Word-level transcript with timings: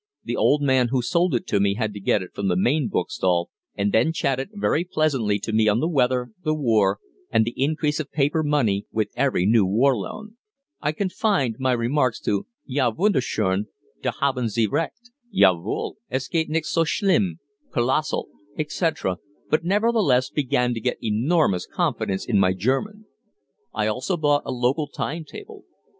The 0.23 0.35
old 0.35 0.63
man 0.63 0.87
who 0.87 1.03
sold 1.03 1.35
it 1.35 1.45
to 1.45 1.59
me 1.59 1.75
had 1.75 1.93
to 1.93 1.99
get 1.99 2.23
it 2.23 2.33
from 2.33 2.47
the 2.47 2.55
main 2.55 2.87
bookstall, 2.87 3.51
and 3.75 3.91
then 3.91 4.11
chatted 4.11 4.49
very 4.53 4.83
pleasantly 4.83 5.37
to 5.37 5.53
me 5.53 5.67
on 5.67 5.79
the 5.79 5.87
weather, 5.87 6.31
the 6.43 6.55
war, 6.55 6.97
and 7.29 7.45
the 7.45 7.53
increase 7.55 7.99
of 7.99 8.09
paper 8.11 8.41
money 8.41 8.87
with 8.91 9.11
every 9.15 9.45
new 9.45 9.63
war 9.63 9.95
loan. 9.95 10.37
I 10.81 10.91
confined 10.91 11.57
my 11.59 11.73
remarks 11.73 12.19
to 12.21 12.47
"Ja 12.65 12.89
wünderschön," 12.91 13.65
"Da 14.01 14.11
haben 14.19 14.49
Sie 14.49 14.65
recht," 14.65 15.11
"Ja 15.29 15.53
wohl, 15.53 15.97
es 16.09 16.27
geht 16.27 16.49
nicht 16.49 16.65
so 16.65 16.83
schlimm," 16.83 17.35
"Kolossal," 17.71 18.25
etc., 18.57 19.17
but 19.51 19.63
nevertheless 19.63 20.31
began 20.31 20.73
to 20.73 20.79
get 20.81 20.97
enormous 21.03 21.67
confidence 21.67 22.25
in 22.25 22.39
my 22.39 22.53
German. 22.53 23.05
I 23.71 23.85
also 23.85 24.17
bought 24.17 24.41
a 24.47 24.51
local 24.51 24.87
time 24.87 25.25
table. 25.25 25.65